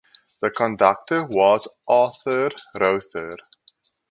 [0.41, 3.35] The conductor was Artur Rother.